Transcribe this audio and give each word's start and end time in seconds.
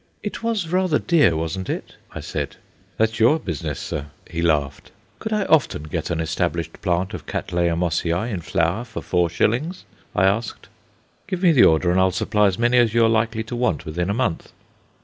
"It 0.23 0.41
was 0.41 0.67
rather 0.69 0.97
dear, 0.97 1.37
wasn't 1.37 1.69
it?" 1.69 1.93
I 2.11 2.21
said. 2.21 2.55
"That's 2.97 3.19
your 3.19 3.37
business, 3.37 3.79
sir," 3.79 4.07
he 4.27 4.41
laughed. 4.41 4.89
"Could 5.19 5.31
I 5.31 5.45
often 5.45 5.83
get 5.83 6.09
an 6.09 6.19
established 6.19 6.81
plant 6.81 7.13
of 7.13 7.27
Cattleya 7.27 7.75
Mossiæ 7.75 8.27
in 8.33 8.41
flower 8.41 8.83
for 8.83 9.03
4s.?" 9.03 9.83
I 10.15 10.23
asked. 10.23 10.69
"Give 11.27 11.43
me 11.43 11.51
the 11.51 11.65
order, 11.65 11.91
and 11.91 11.99
I'll 11.99 12.09
supply 12.09 12.47
as 12.47 12.57
many 12.57 12.79
as 12.79 12.95
you 12.95 13.05
are 13.05 13.09
likely 13.09 13.43
to 13.43 13.55
want 13.55 13.85
within 13.85 14.09
a 14.09 14.13
month." 14.15 14.51